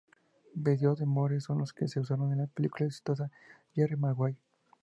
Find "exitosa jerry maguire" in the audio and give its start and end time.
2.87-4.39